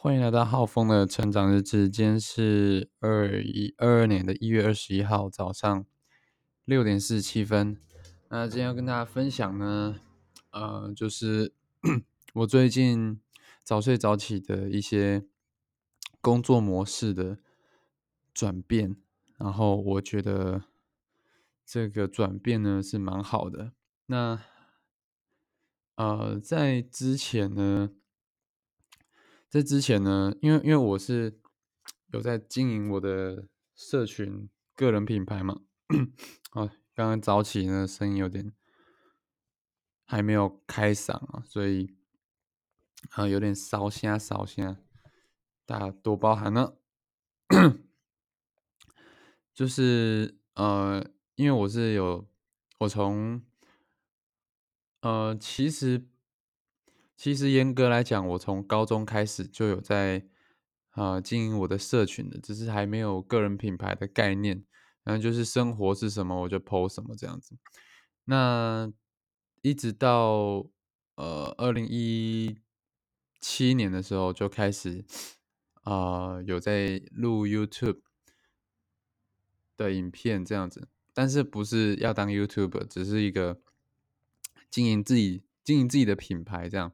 [0.00, 1.90] 欢迎来到浩峰的成长日志。
[1.90, 5.84] 今天是二一二二年的一月二十一号早上
[6.64, 7.76] 六点四十七分。
[8.28, 9.98] 那今天要跟大家分享呢，
[10.52, 11.52] 呃，就是
[12.32, 13.20] 我最近
[13.64, 15.26] 早睡早起的一些
[16.20, 17.38] 工作模式的
[18.32, 18.94] 转变。
[19.36, 20.62] 然后我觉得
[21.66, 23.72] 这个转变呢是蛮好的。
[24.06, 24.40] 那
[25.96, 27.90] 呃，在之前呢。
[29.50, 31.40] 在之前呢，因为因为我是
[32.12, 35.62] 有在经营我的社群个人品牌嘛，
[36.50, 38.52] 啊，刚刚早起呢，声音有点
[40.04, 41.96] 还没有开嗓啊，所以
[43.12, 44.76] 啊有点烧声烧声，
[45.64, 46.74] 大家多包涵呢。
[49.54, 51.02] 就是呃，
[51.36, 52.28] 因为我是有
[52.80, 53.42] 我从
[55.00, 56.06] 呃其实。
[57.18, 60.24] 其实严格来讲，我从高中开始就有在
[60.90, 64.64] 啊经营我的社群的，只是还没有个人品牌的概念。
[65.02, 67.56] 然后就是生活是什么，我就 PO 什么这样子。
[68.26, 68.92] 那
[69.62, 70.66] 一直到
[71.16, 72.58] 呃二零一
[73.40, 75.04] 七年的时候，就开始
[75.82, 78.00] 啊有在录 YouTube
[79.76, 83.60] 的影片这样子，但是不是要当 YouTuber，只是一个
[84.70, 86.92] 经营自己经营自己的品牌这样。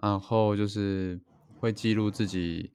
[0.00, 1.20] 然后就是
[1.58, 2.72] 会记录自己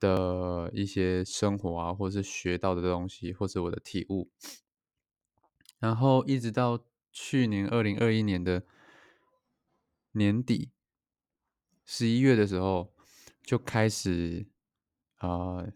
[0.00, 4.30] 的一些生活啊，或者是学到的东西，或是我的体悟。
[5.78, 8.64] 然后一直到去年二零二一年的
[10.12, 10.72] 年底
[11.84, 12.94] 十一月的时候，
[13.42, 14.46] 就开始
[15.16, 15.66] 啊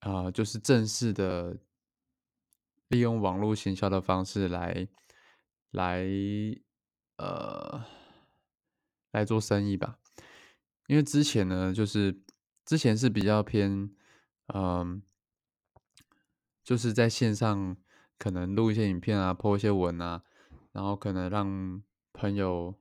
[0.00, 1.58] 啊，就是正式的
[2.88, 4.88] 利用网络行销的方式来
[5.70, 6.06] 来
[7.16, 7.84] 呃。
[9.12, 9.98] 来做生意吧，
[10.86, 12.20] 因为之前呢，就是
[12.64, 13.94] 之前是比较偏，
[14.54, 15.02] 嗯，
[16.64, 17.76] 就是在线上
[18.18, 20.22] 可能录一些影片啊，播一些文啊，
[20.72, 21.82] 然后可能让
[22.14, 22.74] 朋友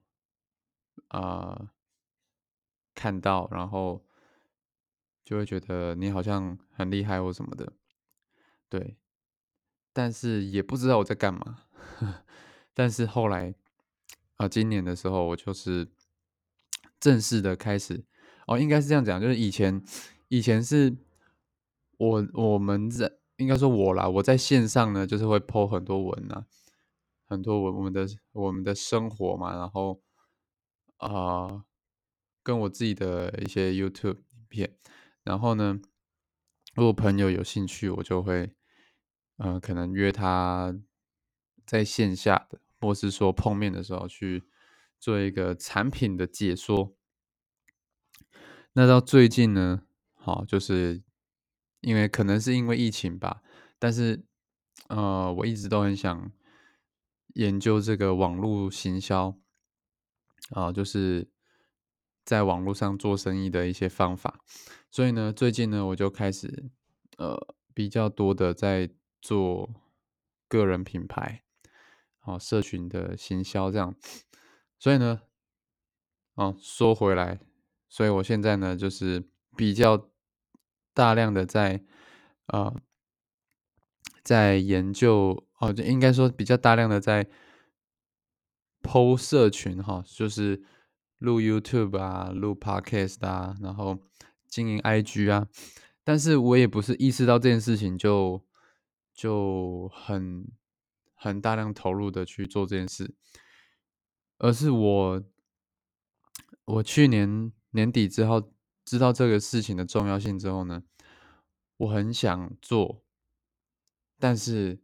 [1.09, 1.69] 啊
[2.95, 4.05] 看到，然后
[5.25, 7.73] 就会觉得你好像很厉害或什么的，
[8.69, 8.95] 对，
[9.91, 11.65] 但是也不知道我在干嘛，
[12.73, 13.53] 但是后来
[14.37, 15.89] 啊，今年的时候我就是。
[17.01, 18.05] 正式的开始
[18.47, 19.83] 哦，应该是这样讲，就是以前
[20.27, 20.95] 以前是
[21.97, 26.45] 我我们在应该说我啦，我在线上呢，就是会 po 很多文啊，
[27.25, 30.01] 很多文我们的我们的生活嘛，然后
[30.97, 31.63] 啊，
[32.43, 34.77] 跟我自己的一些 YouTube 影片，
[35.23, 35.79] 然后呢，
[36.75, 38.53] 如果朋友有兴趣，我就会
[39.37, 40.75] 嗯，可能约他
[41.65, 44.43] 在线下的，或是说碰面的时候去。
[45.01, 46.95] 做一个产品的解说。
[48.73, 49.81] 那到最近呢，
[50.13, 51.01] 好，就是
[51.81, 53.41] 因为可能是因为疫情吧，
[53.79, 54.23] 但是
[54.87, 56.31] 呃，我一直都很想
[57.33, 59.37] 研究这个网络行销
[60.51, 61.29] 啊，就是
[62.23, 64.39] 在网络上做生意的一些方法。
[64.91, 66.69] 所以呢，最近呢，我就开始
[67.17, 68.89] 呃比较多的在
[69.21, 69.69] 做
[70.47, 71.43] 个人品牌，
[72.19, 73.95] 好，社群的行销这样。
[74.81, 75.21] 所以呢，
[76.33, 77.39] 哦，说回来，
[77.87, 80.09] 所以我现在呢，就是比较
[80.91, 81.83] 大量的在
[82.47, 82.73] 啊，
[84.23, 87.29] 在研究哦，就应该说比较大量的在
[88.81, 90.63] 剖社群哈，就是
[91.19, 93.99] 录 YouTube 啊，录 Podcast 啊，然后
[94.47, 95.47] 经营 IG 啊，
[96.03, 98.43] 但是我也不是意识到这件事情就
[99.13, 100.51] 就很
[101.13, 103.13] 很大量投入的去做这件事。
[104.43, 105.23] 而是我，
[106.65, 108.51] 我去年年底之后
[108.83, 110.81] 知道这个事情的重要性之后呢，
[111.77, 113.03] 我很想做，
[114.17, 114.79] 但是，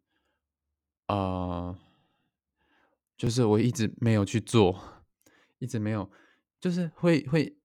[1.08, 1.76] 呃，
[3.18, 5.04] 就是我一直没有去做，
[5.58, 6.12] 一直没有，
[6.60, 7.58] 就是会会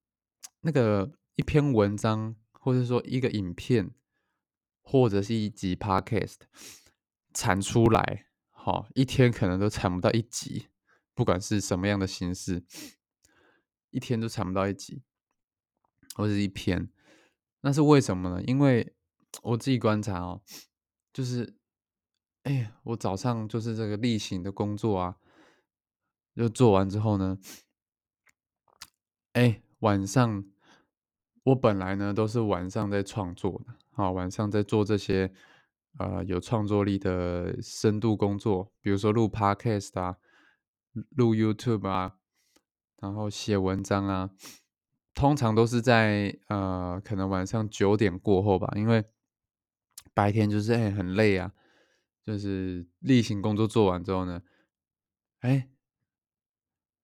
[0.62, 3.90] 那个一篇文章，或者说一个影片，
[4.80, 6.36] 或者是一集 podcast
[7.34, 10.68] 产出来，好，一天可能都产不到一集。
[11.14, 12.64] 不管是什么样的形式，
[13.90, 15.02] 一天都产不到一集，
[16.14, 16.90] 或者一篇，
[17.60, 18.42] 那是为什么呢？
[18.44, 18.94] 因为
[19.42, 20.42] 我自己观察哦，
[21.12, 21.54] 就是，
[22.44, 25.16] 哎，我早上就是这个例行的工作啊，
[26.34, 27.38] 就做完之后呢，
[29.34, 30.44] 哎，晚上
[31.42, 35.30] 我本来呢都是晚上在创作的，啊，晚上在做这些
[35.98, 40.16] 呃有创作力的深度工作，比如说录 podcast 啊。
[41.10, 42.16] 录 YouTube 啊，
[43.00, 44.30] 然后写文章啊，
[45.14, 49.04] 通常都是在呃，可能晚上九点过后吧，因为
[50.14, 51.52] 白天就是哎很累啊，
[52.22, 54.42] 就是例行工作做完之后呢，
[55.40, 55.68] 哎，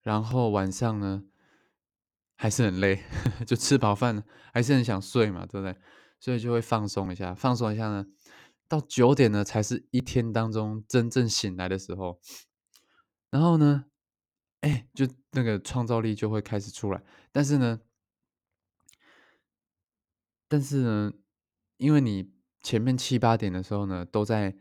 [0.02, 1.24] 然后晚上呢
[2.36, 3.02] 还是很累，
[3.46, 5.76] 就吃饱饭还是很想睡嘛，对不对？
[6.20, 8.06] 所以就会放松一下，放松一下呢，
[8.68, 12.20] 到九点呢才是一天当中真正醒来的时候，
[13.30, 13.86] 然后呢，
[14.60, 17.02] 哎，就那个创造力就会开始出来，
[17.32, 17.80] 但是呢。
[20.50, 21.12] 但是呢，
[21.76, 22.32] 因为你
[22.62, 24.56] 前面七八点的时候呢，都在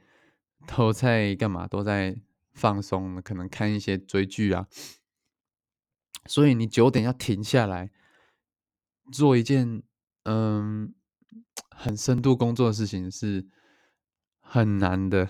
[0.67, 1.65] 都在干嘛？
[1.65, 2.21] 都在
[2.51, 4.67] 放松，可能看一些追剧啊，
[6.25, 7.89] 所以你九点要停下来，
[9.13, 9.81] 做一件
[10.23, 10.93] 嗯
[11.69, 13.47] 很深度工作的事情是
[14.41, 15.29] 很难的，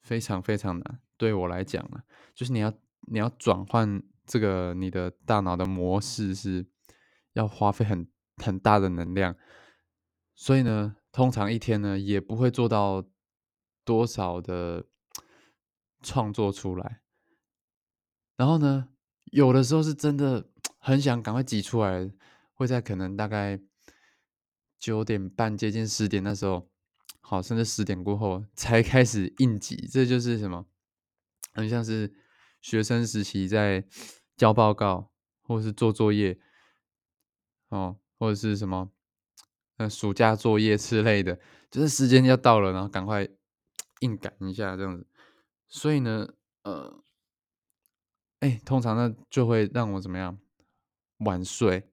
[0.00, 1.00] 非常非常难。
[1.18, 2.02] 对我来讲啊，
[2.34, 2.72] 就是你要
[3.12, 6.66] 你要转换这个你的大脑的模式，是
[7.34, 9.36] 要花费很很大的能量。
[10.34, 13.04] 所以呢，通常一天呢也不会做到
[13.84, 14.86] 多少的
[16.02, 17.00] 创作出来。
[18.36, 18.90] 然后呢，
[19.32, 20.48] 有的时候是真的
[20.78, 22.08] 很想赶快挤出来，
[22.54, 23.60] 会在可能大概
[24.78, 26.70] 九点半接近十点那时候，
[27.20, 29.74] 好，甚至十点过后才开始应急。
[29.90, 30.64] 这就是什么？
[31.58, 32.12] 很像是
[32.60, 33.84] 学生时期在
[34.36, 35.10] 交报告
[35.42, 36.38] 或是做作业，
[37.68, 38.90] 哦，或者是什么？
[39.76, 41.38] 呃，暑假作业之类的，
[41.70, 43.28] 就是时间要到了，然后赶快
[44.00, 45.06] 硬赶一下这样子。
[45.68, 47.02] 所以呢，呃，
[48.40, 50.38] 哎，通常呢就会让我怎么样
[51.18, 51.90] 晚睡。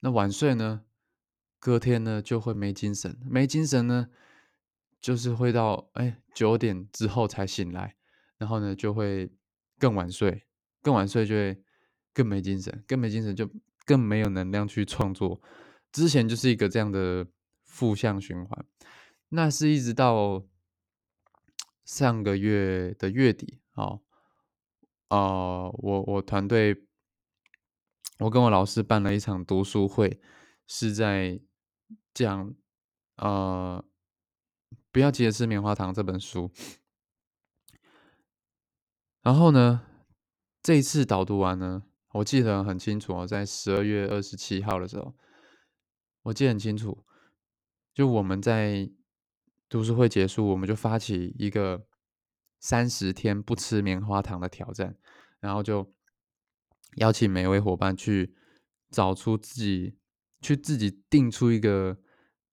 [0.00, 0.84] 那晚睡呢，
[1.58, 4.08] 隔天呢就会没精神，没精神呢，
[5.00, 7.96] 就是会到哎九点之后才醒来，
[8.38, 9.30] 然后呢就会
[9.78, 10.46] 更晚睡，
[10.82, 11.62] 更晚睡就会
[12.12, 13.50] 更没精神，更没精神就
[13.84, 15.40] 更没有能量去创作。
[15.92, 17.26] 之前就是一个这样的
[17.64, 18.66] 负向循环，
[19.30, 20.44] 那是一直到
[21.84, 24.02] 上个月的月底，哦，
[25.08, 26.84] 啊，我我团队，
[28.18, 30.20] 我跟我老师办了一场读书会，
[30.66, 31.40] 是在
[32.12, 32.54] 讲，
[33.16, 33.84] 呃，
[34.90, 36.50] 不要急着吃棉花糖这本书，
[39.26, 39.82] 然后呢，
[40.62, 41.82] 这一次导读完呢，
[42.12, 45.16] 我记得很清楚哦，在十二月二十七号的时候。
[46.22, 47.04] 我记得很清楚，
[47.92, 48.88] 就我们在
[49.68, 51.88] 读书会结束，我们就发起一个
[52.60, 54.96] 三十天不吃棉花糖的挑战，
[55.40, 55.92] 然后就
[56.98, 58.32] 邀请每位伙伴去
[58.90, 59.98] 找出自己，
[60.40, 61.98] 去自己定出一个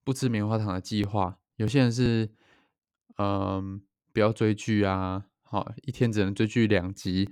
[0.03, 1.37] 不吃棉花糖的计划。
[1.57, 2.33] 有些人是，
[3.17, 3.79] 嗯，
[4.11, 7.29] 不要追剧啊，好，一天只能追剧两集，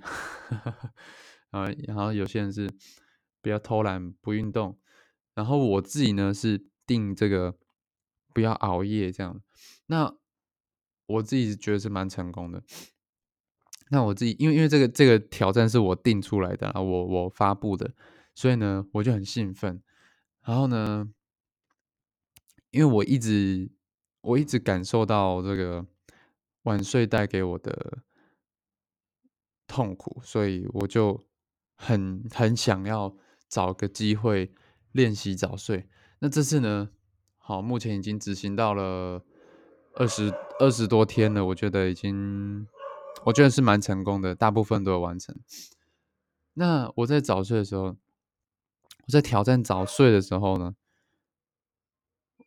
[1.50, 2.70] 啊，然后有些人是
[3.40, 4.78] 不要偷懒不运动。
[5.34, 7.56] 然后我自己呢是定这个
[8.32, 9.42] 不要熬夜这样，
[9.86, 10.14] 那
[11.06, 12.62] 我自己觉得是蛮成功的。
[13.90, 17.92] 那我自己因为因为这个这个挑战是我定出来的，我我发布的，
[18.36, 19.82] 所以呢我就很兴奋。
[20.44, 21.12] 然后呢，
[22.70, 23.68] 因为我一直
[24.20, 25.84] 我一直感受到这个
[26.62, 28.04] 晚睡带给我的
[29.72, 31.24] 痛苦，所以我就
[31.76, 33.16] 很很想要
[33.48, 34.52] 找个机会。
[34.92, 35.88] 练习早睡，
[36.18, 36.90] 那这次呢？
[37.38, 39.24] 好，目前已经执行到了
[39.94, 42.66] 二十二十多天了，我觉得已经，
[43.24, 45.34] 我觉得是蛮成功的，大部分都有完成。
[46.52, 47.96] 那我在早睡的时候，我
[49.10, 50.74] 在挑战早睡的时候呢，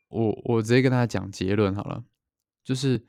[0.10, 2.04] 我我直接跟大家讲结论好了，
[2.64, 3.08] 就是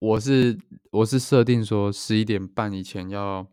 [0.00, 0.58] 我是
[0.90, 3.46] 我是设定说十一点半以前要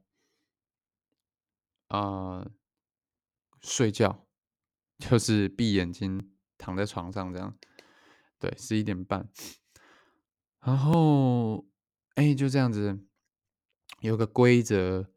[1.89, 2.49] 啊
[3.61, 4.23] 睡觉。
[4.99, 7.55] 就是闭眼睛躺在床上这样，
[8.39, 9.29] 对，十一点半，
[10.59, 11.67] 然后
[12.15, 12.99] 哎，就这样子，
[13.99, 15.07] 有个规则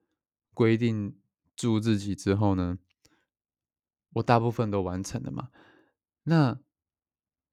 [0.53, 1.19] 规定
[1.57, 2.77] 住自己之后呢，
[4.17, 5.49] 我大部分都完成了嘛。
[6.25, 6.61] 那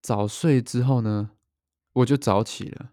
[0.02, 1.32] 早睡之后呢，
[1.94, 2.92] 我就早起了。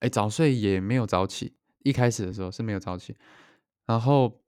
[0.00, 3.16] 哎，早睡也没有早起，一开始的时候是没有早起，
[3.86, 4.40] 然后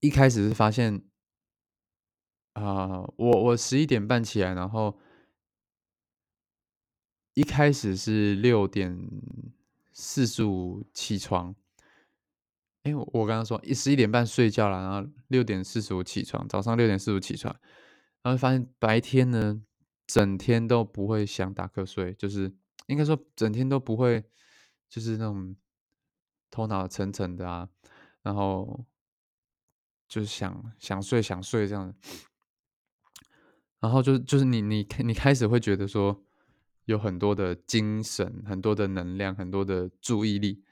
[0.00, 1.02] 一开始是发现。
[2.54, 4.98] 啊，我我十一点半起来，然后
[7.34, 8.98] 一开始是六点
[9.92, 11.54] 四十五起床。
[12.82, 17.54] 哎，我刚刚说一十一点半睡觉了，然后六点四十五起床，早上六点四十五起床，
[18.22, 19.62] 然后发现白天呢，
[20.08, 22.52] 整天都不会想打瞌睡，就是
[22.88, 24.24] 应该说整天都不会，
[24.88, 25.54] 就是那种
[26.50, 27.68] 头脑沉沉的啊，
[28.22, 28.84] 然后
[30.08, 31.94] 就是想想睡想睡这样。
[33.80, 36.24] 然后就就是你你你开始会觉得说
[36.86, 40.64] 有很多的精神、很多的能量、很多的注意力，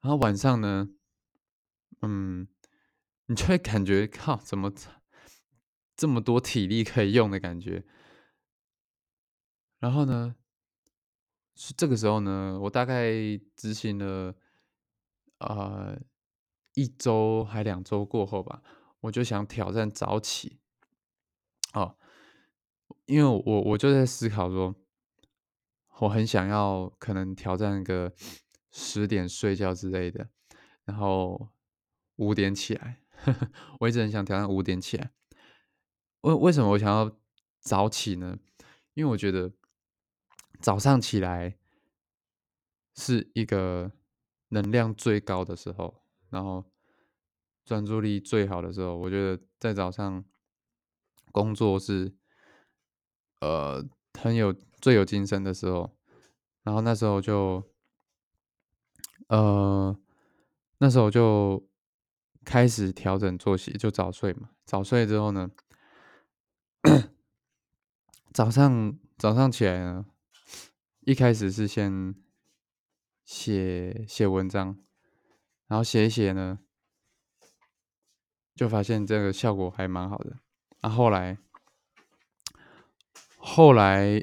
[0.00, 0.90] 然后晚上呢，
[2.02, 2.46] 嗯，
[3.26, 4.70] 你就会感觉靠，怎么
[5.96, 7.84] 这么多体力可以用的感觉？
[9.78, 10.36] 然后呢，
[11.56, 13.10] 是这个时候呢，我大概
[13.56, 14.34] 执行了
[15.38, 15.98] 呃
[16.74, 18.62] 一周还两周过后吧，
[19.00, 20.58] 我就想挑战早起。
[21.72, 21.96] 哦，
[23.06, 24.74] 因为我我就在思考说，
[26.00, 28.12] 我很想要可能挑战个
[28.70, 30.28] 十点睡觉之类的，
[30.84, 31.48] 然后
[32.16, 33.00] 五点起来，
[33.80, 35.10] 我一直很想挑战五点起来。
[36.20, 37.18] 为为什么我想要
[37.60, 38.38] 早起呢？
[38.92, 39.52] 因为我觉得
[40.60, 41.56] 早上起来
[42.94, 43.92] 是一个
[44.48, 46.64] 能量最高的时候，然后
[47.64, 48.96] 专注力最好的时候。
[48.96, 50.24] 我觉得在早上
[51.32, 52.14] 工作是
[53.40, 53.84] 呃
[54.14, 55.96] 很有最有精神的时候，
[56.62, 57.62] 然后那时候就
[59.28, 59.98] 呃
[60.78, 61.68] 那时候就
[62.44, 64.50] 开始调整作息，就早睡嘛。
[64.64, 65.50] 早睡之后呢？
[68.32, 70.06] 早上早上起来呢，
[71.06, 72.16] 一开始是先
[73.24, 74.76] 写写文章，
[75.68, 76.58] 然后写一写呢，
[78.56, 80.40] 就发现这个效果还蛮好的。
[80.80, 81.38] 啊，后来
[83.36, 84.20] 后来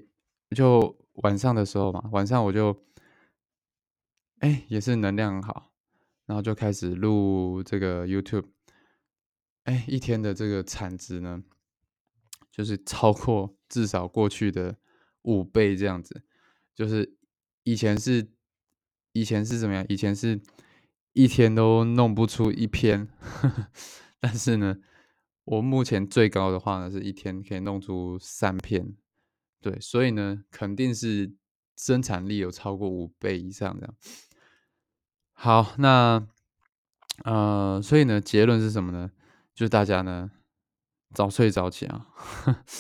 [0.54, 2.86] 就晚上的时候嘛，晚上我就
[4.40, 5.72] 哎也是能量很好，
[6.26, 8.50] 然后就开始录这个 YouTube，
[9.64, 11.46] 哎，一天的这个产值呢？
[12.52, 14.78] 就是超过至少过去的
[15.22, 16.26] 五倍这样子，
[16.76, 17.16] 就是
[17.64, 18.28] 以前是
[19.12, 19.86] 以前是怎么样？
[19.90, 20.42] 以前是
[21.14, 23.08] 一天都弄不出一篇，
[24.20, 24.78] 但是呢，
[25.46, 28.96] 我目前最高的话呢，是一天可以弄出三篇。
[29.62, 31.34] 对，所以呢，肯定是
[31.78, 33.96] 生产力有超过五倍以上这样。
[35.34, 36.28] 好，那
[37.24, 39.12] 呃，所以呢，结论是什么呢？
[39.54, 40.32] 就是大家呢。
[41.16, 42.08] 早睡早起啊，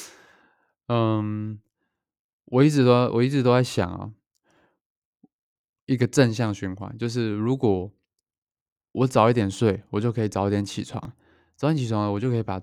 [0.90, 1.60] 嗯，
[2.54, 4.14] 我一直都我一直都在想啊，
[5.86, 7.92] 一个正向循环，就是如果
[8.92, 11.02] 我早一点睡，我就可以早一点起床，
[11.56, 12.62] 早点起床，我就可以把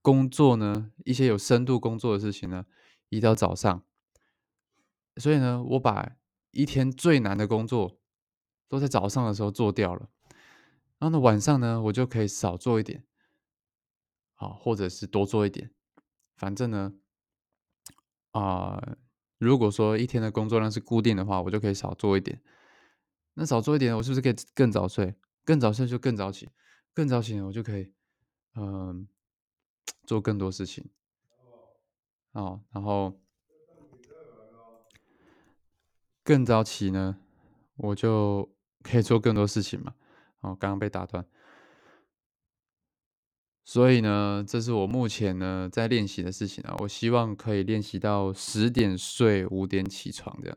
[0.00, 2.64] 工作呢一些有深度工作的事情呢
[3.10, 3.84] 移到早上，
[5.16, 6.16] 所以呢，我把
[6.52, 8.00] 一天最难的工作
[8.66, 10.08] 都在早上的时候做掉了，
[10.98, 13.04] 然后呢，晚上呢，我就可以少做一点。
[14.34, 15.70] 好，或者是多做一点，
[16.36, 16.94] 反正呢，
[18.30, 18.96] 啊，
[19.38, 22.42] 如果说一天的工作量是固定的话，我就可以少做一点。
[23.34, 25.14] 那少做一点，我是不是可以更早睡？
[25.44, 26.50] 更早睡就更早起，
[26.92, 27.92] 更早起呢，我就可以，
[28.56, 29.08] 嗯，
[30.04, 30.84] 做更多事情。
[32.32, 33.18] 哦，然后
[36.22, 37.18] 更早起呢，
[37.76, 38.52] 我就
[38.82, 39.94] 可以做更多事情嘛。
[40.40, 41.24] 哦，刚刚被打断。
[43.68, 46.74] 所以呢，这是我目前呢在练习的事情啊。
[46.78, 50.56] 我希望可以练习到十点睡，五点起床这样。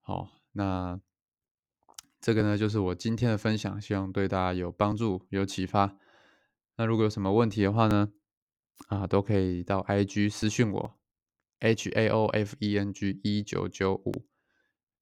[0.00, 1.00] 好，那
[2.20, 5.96] 这个呢就是我今天的分享，希望对大家有帮助、有启发。
[6.76, 8.10] 那如果有什么问题的话呢，
[8.88, 10.98] 啊，都可以到 IG 私讯我
[11.60, 14.26] ，H A O F E N G 一九九五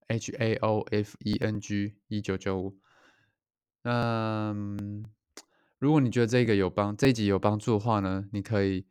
[0.08, 2.78] ，H A O F E N G 一九九五。
[3.80, 4.54] 那。
[5.78, 8.86] 如果你觉得这个有帮这一集有帮助的话呢，你可以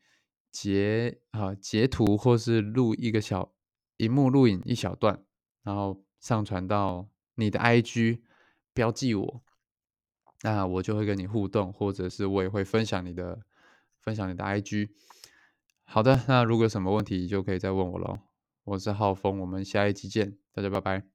[0.52, 3.52] 截啊截图或是录一个小
[3.98, 5.24] 荧幕录影一小段，
[5.64, 8.22] 然后上传到你的 IG
[8.74, 9.44] 标记我，
[10.44, 13.42] 那我就会跟你互动，或者是我也会分享你的
[14.00, 14.90] 分享你的 IG。
[15.86, 18.20] 好的，那如果有什么问题就可以再问我喽。
[18.66, 21.13] 我是浩峰，我们下一集见，大家拜拜。